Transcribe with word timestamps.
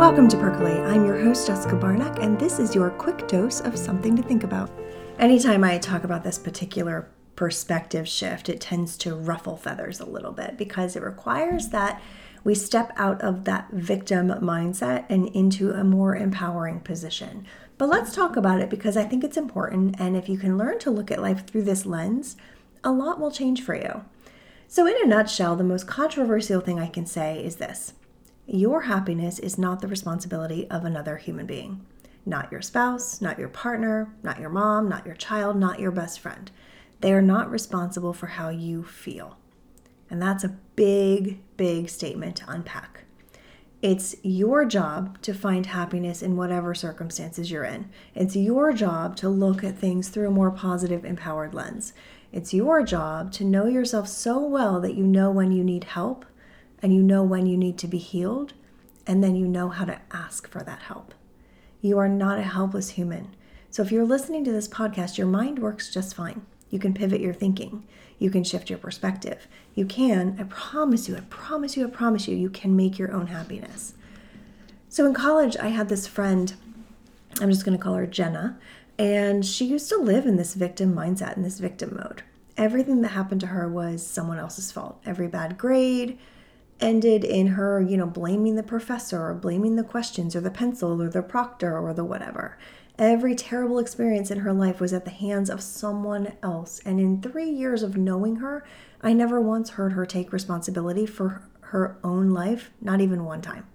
Welcome 0.00 0.28
to 0.28 0.38
Percolate. 0.38 0.80
I'm 0.80 1.04
your 1.04 1.18
host, 1.22 1.46
Jessica 1.46 1.76
Barnack, 1.76 2.22
and 2.22 2.40
this 2.40 2.58
is 2.58 2.74
your 2.74 2.88
quick 2.88 3.28
dose 3.28 3.60
of 3.60 3.76
something 3.76 4.16
to 4.16 4.22
think 4.22 4.44
about. 4.44 4.70
Anytime 5.18 5.62
I 5.62 5.76
talk 5.76 6.04
about 6.04 6.24
this 6.24 6.38
particular 6.38 7.10
perspective 7.36 8.08
shift, 8.08 8.48
it 8.48 8.62
tends 8.62 8.96
to 8.96 9.14
ruffle 9.14 9.58
feathers 9.58 10.00
a 10.00 10.06
little 10.06 10.32
bit 10.32 10.56
because 10.56 10.96
it 10.96 11.02
requires 11.02 11.68
that 11.68 12.00
we 12.44 12.54
step 12.54 12.94
out 12.96 13.20
of 13.20 13.44
that 13.44 13.68
victim 13.72 14.28
mindset 14.28 15.04
and 15.10 15.28
into 15.36 15.72
a 15.72 15.84
more 15.84 16.16
empowering 16.16 16.80
position. 16.80 17.44
But 17.76 17.90
let's 17.90 18.14
talk 18.14 18.36
about 18.36 18.60
it 18.62 18.70
because 18.70 18.96
I 18.96 19.04
think 19.04 19.22
it's 19.22 19.36
important. 19.36 19.96
And 19.98 20.16
if 20.16 20.30
you 20.30 20.38
can 20.38 20.56
learn 20.56 20.78
to 20.78 20.90
look 20.90 21.10
at 21.10 21.20
life 21.20 21.46
through 21.46 21.64
this 21.64 21.84
lens, 21.84 22.38
a 22.82 22.90
lot 22.90 23.20
will 23.20 23.30
change 23.30 23.62
for 23.62 23.74
you. 23.74 24.02
So, 24.66 24.86
in 24.86 24.94
a 25.04 25.06
nutshell, 25.06 25.56
the 25.56 25.64
most 25.64 25.86
controversial 25.86 26.62
thing 26.62 26.80
I 26.80 26.86
can 26.86 27.04
say 27.04 27.44
is 27.44 27.56
this 27.56 27.92
your 28.52 28.82
happiness 28.82 29.38
is 29.38 29.58
not 29.58 29.80
the 29.80 29.86
responsibility 29.86 30.68
of 30.70 30.84
another 30.84 31.16
human 31.16 31.46
being. 31.46 31.86
Not 32.26 32.50
your 32.50 32.62
spouse, 32.62 33.20
not 33.20 33.38
your 33.38 33.48
partner, 33.48 34.12
not 34.22 34.40
your 34.40 34.50
mom, 34.50 34.88
not 34.88 35.06
your 35.06 35.14
child, 35.14 35.56
not 35.56 35.78
your 35.78 35.92
best 35.92 36.18
friend. 36.18 36.50
They 37.00 37.12
are 37.12 37.22
not 37.22 37.50
responsible 37.50 38.12
for 38.12 38.26
how 38.26 38.48
you 38.48 38.82
feel. 38.82 39.38
And 40.10 40.20
that's 40.20 40.42
a 40.42 40.56
big, 40.74 41.40
big 41.56 41.88
statement 41.88 42.36
to 42.36 42.50
unpack. 42.50 43.04
It's 43.82 44.16
your 44.22 44.64
job 44.64 45.22
to 45.22 45.32
find 45.32 45.66
happiness 45.66 46.20
in 46.20 46.36
whatever 46.36 46.74
circumstances 46.74 47.50
you're 47.50 47.64
in. 47.64 47.88
It's 48.14 48.34
your 48.34 48.72
job 48.72 49.16
to 49.16 49.28
look 49.28 49.62
at 49.62 49.78
things 49.78 50.08
through 50.08 50.26
a 50.26 50.32
more 50.32 50.50
positive, 50.50 51.04
empowered 51.04 51.54
lens. 51.54 51.94
It's 52.32 52.52
your 52.52 52.82
job 52.82 53.32
to 53.32 53.44
know 53.44 53.66
yourself 53.66 54.08
so 54.08 54.44
well 54.44 54.80
that 54.80 54.94
you 54.94 55.06
know 55.06 55.30
when 55.30 55.52
you 55.52 55.62
need 55.62 55.84
help 55.84 56.26
and 56.82 56.94
you 56.94 57.02
know 57.02 57.22
when 57.22 57.46
you 57.46 57.56
need 57.56 57.78
to 57.78 57.86
be 57.86 57.98
healed, 57.98 58.52
and 59.06 59.22
then 59.22 59.34
you 59.34 59.46
know 59.46 59.68
how 59.68 59.84
to 59.84 60.00
ask 60.12 60.48
for 60.48 60.62
that 60.62 60.80
help. 60.82 61.14
You 61.80 61.98
are 61.98 62.08
not 62.08 62.38
a 62.38 62.42
helpless 62.42 62.90
human. 62.90 63.34
So 63.70 63.82
if 63.82 63.90
you're 63.90 64.04
listening 64.04 64.44
to 64.44 64.52
this 64.52 64.68
podcast, 64.68 65.16
your 65.16 65.26
mind 65.26 65.58
works 65.58 65.92
just 65.92 66.14
fine. 66.14 66.42
You 66.70 66.78
can 66.78 66.94
pivot 66.94 67.20
your 67.20 67.34
thinking. 67.34 67.86
You 68.18 68.30
can 68.30 68.44
shift 68.44 68.68
your 68.68 68.78
perspective. 68.78 69.48
You 69.74 69.86
can, 69.86 70.36
I 70.38 70.44
promise 70.44 71.08
you, 71.08 71.16
I 71.16 71.20
promise 71.30 71.76
you, 71.76 71.86
I 71.86 71.90
promise 71.90 72.28
you, 72.28 72.36
you 72.36 72.50
can 72.50 72.76
make 72.76 72.98
your 72.98 73.12
own 73.12 73.28
happiness. 73.28 73.94
So 74.88 75.06
in 75.06 75.14
college, 75.14 75.56
I 75.56 75.68
had 75.68 75.88
this 75.88 76.06
friend, 76.06 76.52
I'm 77.40 77.50
just 77.50 77.64
going 77.64 77.76
to 77.76 77.82
call 77.82 77.94
her 77.94 78.06
Jenna, 78.06 78.58
and 78.98 79.46
she 79.46 79.64
used 79.64 79.88
to 79.88 79.96
live 79.96 80.26
in 80.26 80.36
this 80.36 80.54
victim 80.54 80.94
mindset, 80.94 81.36
in 81.36 81.42
this 81.42 81.60
victim 81.60 81.96
mode. 81.96 82.22
Everything 82.56 83.00
that 83.00 83.08
happened 83.08 83.40
to 83.40 83.46
her 83.46 83.68
was 83.68 84.06
someone 84.06 84.38
else's 84.38 84.70
fault. 84.70 85.00
Every 85.06 85.28
bad 85.28 85.56
grade, 85.56 86.18
ended 86.80 87.24
in 87.24 87.48
her, 87.48 87.80
you 87.80 87.96
know, 87.96 88.06
blaming 88.06 88.54
the 88.54 88.62
professor 88.62 89.26
or 89.26 89.34
blaming 89.34 89.76
the 89.76 89.84
questions 89.84 90.34
or 90.34 90.40
the 90.40 90.50
pencil 90.50 91.00
or 91.00 91.08
the 91.08 91.22
proctor 91.22 91.78
or 91.78 91.92
the 91.92 92.04
whatever. 92.04 92.58
Every 92.98 93.34
terrible 93.34 93.78
experience 93.78 94.30
in 94.30 94.40
her 94.40 94.52
life 94.52 94.80
was 94.80 94.92
at 94.92 95.04
the 95.04 95.10
hands 95.10 95.48
of 95.48 95.62
someone 95.62 96.34
else. 96.42 96.80
And 96.84 97.00
in 97.00 97.22
three 97.22 97.50
years 97.50 97.82
of 97.82 97.96
knowing 97.96 98.36
her, 98.36 98.64
I 99.00 99.12
never 99.12 99.40
once 99.40 99.70
heard 99.70 99.92
her 99.92 100.04
take 100.04 100.32
responsibility 100.32 101.06
for 101.06 101.42
her 101.62 101.98
own 102.04 102.30
life, 102.30 102.70
not 102.80 103.00
even 103.00 103.24
one 103.24 103.40
time. 103.40 103.66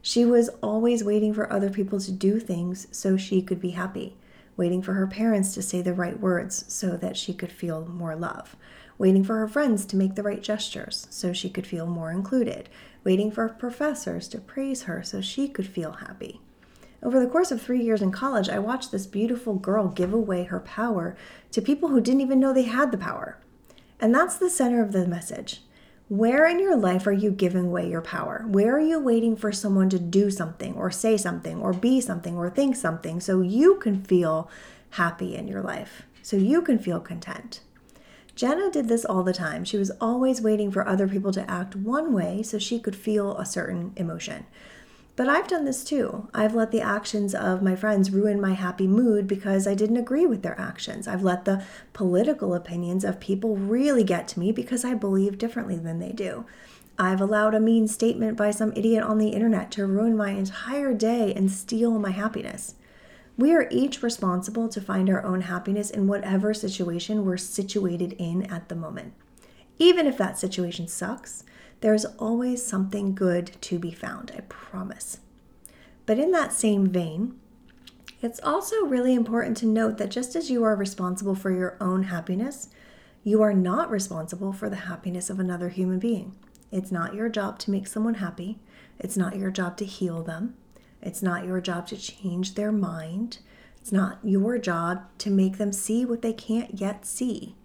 She 0.00 0.24
was 0.24 0.48
always 0.62 1.04
waiting 1.04 1.34
for 1.34 1.52
other 1.52 1.68
people 1.68 2.00
to 2.00 2.12
do 2.12 2.38
things 2.38 2.86
so 2.90 3.16
she 3.16 3.42
could 3.42 3.60
be 3.60 3.70
happy, 3.70 4.16
waiting 4.56 4.80
for 4.80 4.94
her 4.94 5.06
parents 5.06 5.52
to 5.54 5.62
say 5.62 5.82
the 5.82 5.92
right 5.92 6.18
words 6.18 6.64
so 6.72 6.96
that 6.96 7.16
she 7.16 7.34
could 7.34 7.52
feel 7.52 7.86
more 7.86 8.16
love 8.16 8.56
waiting 8.98 9.24
for 9.24 9.38
her 9.38 9.48
friends 9.48 9.86
to 9.86 9.96
make 9.96 10.16
the 10.16 10.22
right 10.22 10.42
gestures 10.42 11.06
so 11.08 11.32
she 11.32 11.48
could 11.48 11.66
feel 11.66 11.86
more 11.86 12.10
included, 12.10 12.68
waiting 13.04 13.30
for 13.30 13.48
professors 13.48 14.28
to 14.28 14.38
praise 14.38 14.82
her 14.82 15.02
so 15.02 15.20
she 15.20 15.48
could 15.48 15.66
feel 15.66 15.92
happy. 15.92 16.40
Over 17.02 17.20
the 17.20 17.30
course 17.30 17.52
of 17.52 17.62
three 17.62 17.80
years 17.80 18.02
in 18.02 18.10
college, 18.10 18.48
I 18.48 18.58
watched 18.58 18.90
this 18.90 19.06
beautiful 19.06 19.54
girl 19.54 19.86
give 19.86 20.12
away 20.12 20.44
her 20.44 20.60
power 20.60 21.16
to 21.52 21.62
people 21.62 21.90
who 21.90 22.00
didn't 22.00 22.22
even 22.22 22.40
know 22.40 22.52
they 22.52 22.62
had 22.62 22.90
the 22.90 22.98
power. 22.98 23.38
And 24.00 24.12
that's 24.14 24.36
the 24.36 24.50
center 24.50 24.82
of 24.82 24.92
the 24.92 25.06
message. 25.06 25.62
Where 26.08 26.46
in 26.46 26.58
your 26.58 26.76
life 26.76 27.06
are 27.06 27.12
you 27.12 27.30
giving 27.30 27.66
away 27.66 27.88
your 27.88 28.00
power? 28.00 28.44
Where 28.48 28.74
are 28.76 28.80
you 28.80 28.98
waiting 28.98 29.36
for 29.36 29.52
someone 29.52 29.90
to 29.90 29.98
do 29.98 30.30
something 30.30 30.74
or 30.74 30.90
say 30.90 31.16
something 31.16 31.60
or 31.60 31.72
be 31.72 32.00
something 32.00 32.36
or 32.36 32.50
think 32.50 32.76
something 32.76 33.20
so 33.20 33.42
you 33.42 33.76
can 33.76 34.02
feel 34.02 34.50
happy 34.90 35.36
in 35.36 35.46
your 35.46 35.60
life, 35.60 36.04
so 36.22 36.36
you 36.36 36.62
can 36.62 36.78
feel 36.78 36.98
content? 36.98 37.60
Jenna 38.38 38.70
did 38.70 38.86
this 38.86 39.04
all 39.04 39.24
the 39.24 39.32
time. 39.32 39.64
She 39.64 39.78
was 39.78 39.90
always 40.00 40.40
waiting 40.40 40.70
for 40.70 40.86
other 40.86 41.08
people 41.08 41.32
to 41.32 41.50
act 41.50 41.74
one 41.74 42.12
way 42.12 42.40
so 42.44 42.56
she 42.56 42.78
could 42.78 42.94
feel 42.94 43.36
a 43.36 43.44
certain 43.44 43.92
emotion. 43.96 44.46
But 45.16 45.28
I've 45.28 45.48
done 45.48 45.64
this 45.64 45.82
too. 45.82 46.28
I've 46.32 46.54
let 46.54 46.70
the 46.70 46.80
actions 46.80 47.34
of 47.34 47.64
my 47.64 47.74
friends 47.74 48.12
ruin 48.12 48.40
my 48.40 48.52
happy 48.52 48.86
mood 48.86 49.26
because 49.26 49.66
I 49.66 49.74
didn't 49.74 49.96
agree 49.96 50.24
with 50.24 50.42
their 50.42 50.56
actions. 50.56 51.08
I've 51.08 51.24
let 51.24 51.46
the 51.46 51.64
political 51.92 52.54
opinions 52.54 53.02
of 53.02 53.18
people 53.18 53.56
really 53.56 54.04
get 54.04 54.28
to 54.28 54.38
me 54.38 54.52
because 54.52 54.84
I 54.84 54.94
believe 54.94 55.36
differently 55.36 55.76
than 55.76 55.98
they 55.98 56.12
do. 56.12 56.46
I've 56.96 57.20
allowed 57.20 57.56
a 57.56 57.60
mean 57.60 57.88
statement 57.88 58.36
by 58.36 58.52
some 58.52 58.72
idiot 58.76 59.02
on 59.02 59.18
the 59.18 59.30
internet 59.30 59.72
to 59.72 59.84
ruin 59.84 60.16
my 60.16 60.30
entire 60.30 60.94
day 60.94 61.34
and 61.34 61.50
steal 61.50 61.98
my 61.98 62.12
happiness. 62.12 62.76
We 63.38 63.54
are 63.54 63.68
each 63.70 64.02
responsible 64.02 64.68
to 64.68 64.80
find 64.80 65.08
our 65.08 65.24
own 65.24 65.42
happiness 65.42 65.90
in 65.90 66.08
whatever 66.08 66.52
situation 66.52 67.24
we're 67.24 67.36
situated 67.36 68.14
in 68.18 68.42
at 68.52 68.68
the 68.68 68.74
moment. 68.74 69.14
Even 69.78 70.08
if 70.08 70.18
that 70.18 70.36
situation 70.36 70.88
sucks, 70.88 71.44
there's 71.80 72.04
always 72.04 72.66
something 72.66 73.14
good 73.14 73.52
to 73.60 73.78
be 73.78 73.92
found, 73.92 74.32
I 74.36 74.40
promise. 74.40 75.18
But 76.04 76.18
in 76.18 76.32
that 76.32 76.52
same 76.52 76.88
vein, 76.88 77.38
it's 78.20 78.40
also 78.42 78.84
really 78.86 79.14
important 79.14 79.56
to 79.58 79.66
note 79.66 79.98
that 79.98 80.10
just 80.10 80.34
as 80.34 80.50
you 80.50 80.64
are 80.64 80.74
responsible 80.74 81.36
for 81.36 81.52
your 81.52 81.76
own 81.80 82.04
happiness, 82.04 82.70
you 83.22 83.40
are 83.42 83.54
not 83.54 83.88
responsible 83.88 84.52
for 84.52 84.68
the 84.68 84.76
happiness 84.76 85.30
of 85.30 85.38
another 85.38 85.68
human 85.68 86.00
being. 86.00 86.34
It's 86.72 86.90
not 86.90 87.14
your 87.14 87.28
job 87.28 87.60
to 87.60 87.70
make 87.70 87.86
someone 87.86 88.14
happy. 88.14 88.58
It's 88.98 89.16
not 89.16 89.36
your 89.36 89.52
job 89.52 89.76
to 89.76 89.84
heal 89.84 90.24
them. 90.24 90.56
It's 91.08 91.22
not 91.22 91.46
your 91.46 91.62
job 91.62 91.86
to 91.86 91.96
change 91.96 92.54
their 92.54 92.70
mind. 92.70 93.38
It's 93.80 93.90
not 93.90 94.18
your 94.22 94.58
job 94.58 95.04
to 95.20 95.30
make 95.30 95.56
them 95.56 95.72
see 95.72 96.04
what 96.04 96.20
they 96.20 96.34
can't 96.34 96.78
yet 96.78 97.06
see. 97.06 97.56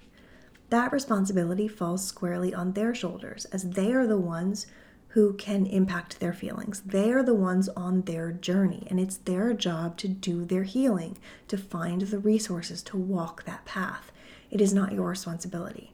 That 0.70 0.94
responsibility 0.94 1.68
falls 1.68 2.08
squarely 2.08 2.54
on 2.54 2.72
their 2.72 2.96
shoulders 2.96 3.44
as 3.52 3.72
they 3.72 3.92
are 3.92 4.08
the 4.08 4.18
ones 4.18 4.66
who 5.10 5.34
can 5.34 5.66
impact 5.66 6.22
their 6.22 6.32
feelings. 6.32 6.84
They 6.86 7.12
are 7.12 7.22
the 7.22 7.34
ones 7.34 7.68
on 7.68 8.04
their 8.04 8.32
journey, 8.32 8.88
and 8.90 8.98
it's 8.98 9.18
their 9.18 9.52
job 9.52 9.98
to 9.98 10.08
do 10.08 10.46
their 10.46 10.64
healing, 10.64 11.18
to 11.50 11.58
find 11.58 12.04
the 12.04 12.20
resources 12.20 12.82
to 12.84 12.96
walk 12.96 13.44
that 13.44 13.66
path. 13.66 14.14
It 14.52 14.62
is 14.62 14.74
not 14.74 14.94
your 14.94 15.10
responsibility. 15.10 15.92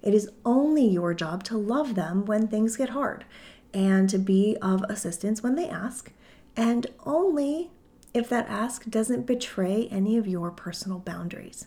It 0.00 0.14
is 0.14 0.30
only 0.46 0.88
your 0.88 1.12
job 1.12 1.44
to 1.44 1.58
love 1.58 1.94
them 1.94 2.24
when 2.24 2.48
things 2.48 2.78
get 2.78 2.88
hard 2.88 3.26
and 3.74 4.08
to 4.08 4.16
be 4.16 4.56
of 4.62 4.82
assistance 4.88 5.42
when 5.42 5.56
they 5.56 5.68
ask 5.68 6.10
and 6.56 6.86
only 7.04 7.70
if 8.14 8.28
that 8.30 8.48
ask 8.48 8.86
doesn't 8.86 9.26
betray 9.26 9.88
any 9.90 10.16
of 10.16 10.26
your 10.26 10.50
personal 10.50 10.98
boundaries. 10.98 11.66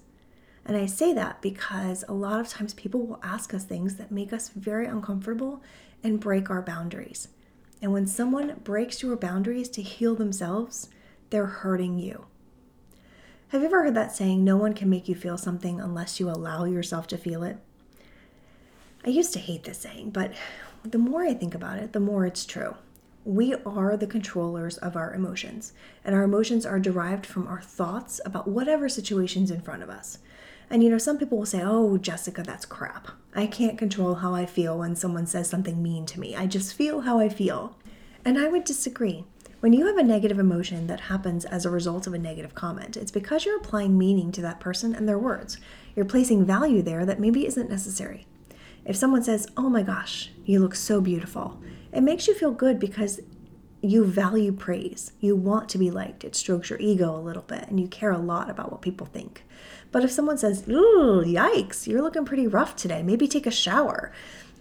And 0.66 0.76
I 0.76 0.88
say 0.88 1.14
that 1.14 1.42
because 1.42 2.04
a 2.08 2.14
lot 2.14 2.40
of 2.40 2.48
times 2.48 2.74
people 2.74 3.06
will 3.06 3.20
ask 3.24 3.54
us 3.54 3.64
things 3.64 3.96
that 3.96 4.12
make 4.12 4.34
us 4.34 4.50
very 4.50 4.88
uncomfortable 4.88 5.62
and 6.04 6.20
break 6.20 6.50
our 6.50 6.62
boundaries. 6.62 7.28
And 7.82 7.94
when 7.94 8.08
someone 8.08 8.60
breaks 8.64 9.02
your 9.04 9.16
boundaries 9.16 9.70
to 9.70 9.82
heal 9.82 10.16
themselves, 10.16 10.90
they're 11.30 11.46
hurting 11.46 12.00
you. 12.00 12.26
Have 13.50 13.62
you 13.62 13.68
ever 13.68 13.84
heard 13.84 13.96
that 13.96 14.16
saying, 14.16 14.44
no 14.44 14.58
one 14.58 14.74
can 14.74 14.90
make 14.90 15.08
you 15.08 15.16
feel 15.16 15.38
something 15.38 15.80
unless 15.80 16.20
you 16.20 16.30
allow 16.30 16.66
yourself 16.66 17.08
to 17.08 17.18
feel 17.18 17.44
it? 17.44 17.58
I 19.06 19.10
used 19.10 19.34
to 19.34 19.40
hate 19.40 19.64
this 19.64 19.80
saying, 19.80 20.12
but 20.12 20.34
the 20.84 20.98
more 20.98 21.24
I 21.24 21.34
think 21.34 21.56
about 21.56 21.78
it, 21.78 21.94
the 21.94 22.00
more 22.00 22.26
it's 22.26 22.46
true 22.46 22.76
we 23.25 23.53
are 23.66 23.97
the 23.97 24.07
controllers 24.07 24.78
of 24.78 24.96
our 24.96 25.13
emotions, 25.13 25.73
and 26.03 26.16
our 26.16 26.23
emotions 26.23 26.66
are 26.66 26.79
derived 26.79 27.26
from 27.26 27.47
our 27.47 27.61
thoughts 27.61 28.22
about 28.26 28.47
whatever 28.47 28.88
situation's 28.88 29.52
in 29.52 29.61
front 29.61 29.84
of 29.84 29.90
us. 29.90 30.20
And 30.70 30.84
you 30.84 30.90
know, 30.90 30.97
some 30.97 31.17
people 31.17 31.38
will 31.38 31.46
say, 31.46 31.61
Oh, 31.64 31.97
Jessica, 31.97 32.44
that's 32.44 32.66
crap. 32.66 33.09
I 33.35 33.47
can't 33.47 33.78
control 33.78 34.16
how 34.16 34.34
I 34.34 34.46
feel 34.46 34.78
when 34.78 34.96
someone 34.96 35.26
says 35.26 35.49
something 35.49 35.82
mean 35.82 36.05
to 36.08 36.20
me. 36.20 36.35
I 36.35 36.46
just 36.46 36.73
feel 36.73 37.02
how 37.02 37.20
I 37.20 37.29
feel. 37.29 37.76
And 38.23 38.38
I 38.38 38.47
would 38.47 38.64
disagree. 38.64 39.26
When 39.59 39.73
you 39.73 39.88
have 39.88 39.97
a 39.97 40.03
negative 40.03 40.40
emotion 40.40 40.88
that 40.88 41.02
happens 41.02 41.44
as 41.44 41.66
a 41.66 41.70
result 41.70 42.08
of 42.08 42.14
a 42.14 42.20
negative 42.20 42.55
comment, 42.55 42.96
it's 42.96 43.11
because 43.11 43.44
you're 43.44 43.58
applying 43.58 43.97
meaning 43.97 44.32
to 44.32 44.41
that 44.41 44.61
person 44.61 44.96
and 44.96 45.08
their 45.08 45.20
words. 45.20 45.58
You're 45.96 46.05
placing 46.05 46.46
value 46.46 46.82
there 46.82 47.05
that 47.05 47.20
maybe 47.20 47.46
isn't 47.46 47.70
necessary. 47.70 48.26
If 48.85 48.96
someone 48.96 49.23
says, 49.23 49.47
Oh 49.58 49.70
my 49.70 49.84
gosh, 49.84 50.31
you 50.46 50.59
look 50.59 50.76
so 50.76 51.02
beautiful, 51.02 51.61
it 51.91 52.02
makes 52.02 52.28
you 52.28 52.34
feel 52.34 52.52
good 52.52 52.79
because 52.79 53.20
you 53.81 54.03
value 54.03 54.52
praise. 54.52 55.14
You 55.20 55.35
want 55.35 55.70
to 55.70 55.78
be 55.78 55.90
liked. 55.90 56.23
It 56.23 56.35
strokes 56.35 56.70
your 56.70 56.79
ego 56.79 57.16
a 57.16 57.22
little 57.22 57.43
bit 57.43 57.67
and 57.70 57.79
you 57.79 57.87
care 57.87 58.11
a 58.11 58.17
lot 58.17 58.49
about 58.49 58.72
what 58.72 58.81
people 58.81 59.08
think. 59.08 59.43
But 59.91 60.03
if 60.03 60.11
someone 60.11 60.37
says, 60.37 60.67
Ooh, 60.67 61.23
yikes, 61.26 61.87
you're 61.87 62.02
looking 62.02 62.26
pretty 62.26 62.47
rough 62.47 62.76
today, 62.76 63.02
maybe 63.03 63.28
take 63.28 63.47
a 63.47 63.52
shower. 63.52 64.11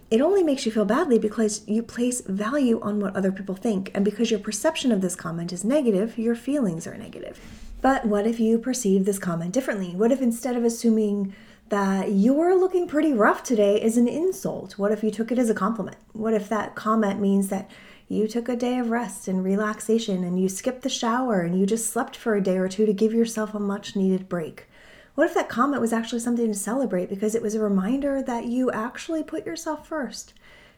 it 0.09 0.21
only 0.21 0.41
makes 0.41 0.65
you 0.65 0.71
feel 0.71 0.85
badly 0.85 1.19
because 1.19 1.67
you 1.67 1.83
place 1.83 2.21
value 2.21 2.79
on 2.81 2.99
what 2.99 3.15
other 3.15 3.31
people 3.31 3.55
think. 3.55 3.91
And 3.93 4.03
because 4.03 4.31
your 4.31 4.39
perception 4.39 4.91
of 4.91 5.01
this 5.01 5.15
comment 5.15 5.53
is 5.53 5.63
negative, 5.63 6.17
your 6.17 6.35
feelings 6.35 6.87
are 6.87 6.97
negative. 6.97 7.39
But 7.81 8.05
what 8.05 8.25
if 8.25 8.39
you 8.39 8.57
perceive 8.57 9.05
this 9.05 9.19
comment 9.19 9.53
differently? 9.53 9.95
What 9.95 10.11
if 10.11 10.21
instead 10.21 10.55
of 10.55 10.63
assuming 10.63 11.35
that 11.69 12.11
you're 12.11 12.59
looking 12.59 12.87
pretty 12.87 13.13
rough 13.13 13.43
today 13.43 13.81
is 13.81 13.97
an 13.97 14.07
insult? 14.07 14.77
What 14.77 14.91
if 14.91 15.03
you 15.03 15.11
took 15.11 15.31
it 15.31 15.39
as 15.39 15.49
a 15.49 15.55
compliment? 15.55 15.97
What 16.13 16.33
if 16.33 16.49
that 16.49 16.75
comment 16.75 17.19
means 17.19 17.49
that 17.49 17.69
you 18.07 18.27
took 18.27 18.49
a 18.49 18.55
day 18.55 18.79
of 18.79 18.89
rest 18.89 19.27
and 19.27 19.43
relaxation 19.43 20.23
and 20.23 20.41
you 20.41 20.49
skipped 20.49 20.81
the 20.81 20.89
shower 20.89 21.41
and 21.41 21.59
you 21.59 21.65
just 21.65 21.89
slept 21.89 22.15
for 22.15 22.35
a 22.35 22.41
day 22.41 22.57
or 22.57 22.67
two 22.67 22.85
to 22.85 22.93
give 22.93 23.13
yourself 23.13 23.53
a 23.53 23.59
much 23.59 23.95
needed 23.95 24.27
break? 24.27 24.67
What 25.13 25.27
if 25.27 25.33
that 25.35 25.49
comment 25.49 25.81
was 25.81 25.93
actually 25.93 26.21
something 26.21 26.47
to 26.47 26.57
celebrate 26.57 27.09
because 27.09 27.35
it 27.35 27.41
was 27.41 27.53
a 27.53 27.59
reminder 27.59 28.21
that 28.21 28.45
you 28.45 28.71
actually 28.71 29.21
put 29.21 29.45
yourself 29.45 29.87
first 29.87 30.33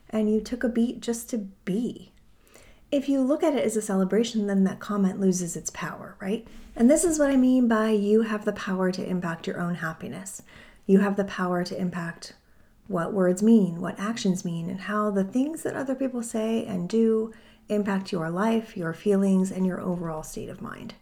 and 0.09 0.33
you 0.33 0.41
took 0.41 0.63
a 0.63 0.69
beat 0.69 0.99
just 0.99 1.29
to 1.29 1.37
be? 1.63 2.11
If 2.91 3.07
you 3.07 3.21
look 3.21 3.43
at 3.43 3.55
it 3.55 3.63
as 3.63 3.77
a 3.77 3.81
celebration, 3.81 4.47
then 4.47 4.65
that 4.65 4.79
comment 4.79 5.21
loses 5.21 5.55
its 5.55 5.69
power, 5.69 6.17
right? 6.19 6.45
And 6.75 6.89
this 6.89 7.05
is 7.05 7.17
what 7.17 7.29
I 7.29 7.37
mean 7.37 7.69
by 7.69 7.91
you 7.91 8.23
have 8.23 8.43
the 8.43 8.51
power 8.51 8.91
to 8.91 9.05
impact 9.05 9.47
your 9.47 9.61
own 9.61 9.75
happiness. 9.75 10.41
You 10.85 10.99
have 10.99 11.15
the 11.15 11.25
power 11.25 11.63
to 11.63 11.77
impact 11.77 12.33
what 12.87 13.13
words 13.13 13.41
mean, 13.41 13.79
what 13.79 13.99
actions 13.99 14.43
mean, 14.43 14.69
and 14.69 14.81
how 14.81 15.11
the 15.11 15.23
things 15.23 15.63
that 15.63 15.75
other 15.75 15.95
people 15.95 16.21
say 16.21 16.65
and 16.65 16.89
do 16.89 17.33
impact 17.69 18.11
your 18.11 18.29
life, 18.29 18.75
your 18.75 18.93
feelings, 18.93 19.51
and 19.51 19.65
your 19.65 19.79
overall 19.79 20.23
state 20.23 20.49
of 20.49 20.61
mind. 20.61 20.93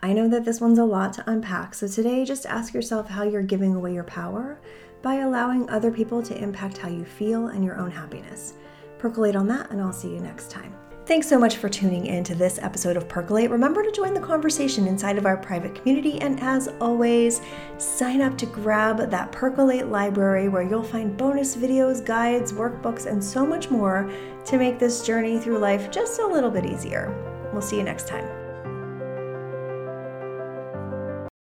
I 0.00 0.12
know 0.12 0.28
that 0.28 0.44
this 0.44 0.60
one's 0.60 0.80
a 0.80 0.84
lot 0.84 1.12
to 1.14 1.30
unpack, 1.30 1.74
so 1.74 1.86
today 1.86 2.24
just 2.24 2.44
ask 2.46 2.74
yourself 2.74 3.08
how 3.08 3.22
you're 3.22 3.42
giving 3.42 3.74
away 3.74 3.94
your 3.94 4.02
power 4.04 4.60
by 5.00 5.16
allowing 5.16 5.68
other 5.70 5.92
people 5.92 6.22
to 6.24 6.36
impact 6.36 6.78
how 6.78 6.88
you 6.88 7.04
feel 7.04 7.48
and 7.48 7.64
your 7.64 7.78
own 7.78 7.90
happiness. 7.90 8.54
Percolate 8.98 9.36
on 9.36 9.46
that, 9.48 9.70
and 9.70 9.80
I'll 9.80 9.92
see 9.92 10.12
you 10.12 10.20
next 10.20 10.50
time. 10.50 10.74
Thanks 11.04 11.28
so 11.28 11.36
much 11.36 11.56
for 11.56 11.68
tuning 11.68 12.06
in 12.06 12.22
to 12.22 12.34
this 12.36 12.60
episode 12.62 12.96
of 12.96 13.08
Percolate. 13.08 13.50
Remember 13.50 13.82
to 13.82 13.90
join 13.90 14.14
the 14.14 14.20
conversation 14.20 14.86
inside 14.86 15.18
of 15.18 15.26
our 15.26 15.36
private 15.36 15.74
community, 15.74 16.20
and 16.20 16.38
as 16.38 16.68
always, 16.80 17.40
sign 17.76 18.20
up 18.20 18.38
to 18.38 18.46
grab 18.46 19.10
that 19.10 19.32
Percolate 19.32 19.88
library 19.88 20.48
where 20.48 20.62
you'll 20.62 20.84
find 20.84 21.16
bonus 21.16 21.56
videos, 21.56 22.04
guides, 22.04 22.52
workbooks, 22.52 23.06
and 23.06 23.22
so 23.22 23.44
much 23.44 23.68
more 23.68 24.08
to 24.44 24.58
make 24.58 24.78
this 24.78 25.04
journey 25.04 25.40
through 25.40 25.58
life 25.58 25.90
just 25.90 26.20
a 26.20 26.26
little 26.26 26.50
bit 26.50 26.64
easier. 26.64 27.12
We'll 27.52 27.62
see 27.62 27.78
you 27.78 27.82
next 27.82 28.06
time. 28.06 28.41